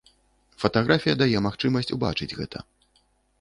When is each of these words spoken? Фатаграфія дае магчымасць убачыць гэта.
Фатаграфія 0.63 1.15
дае 1.19 1.37
магчымасць 1.47 1.93
убачыць 1.99 2.31
гэта. 2.41 2.65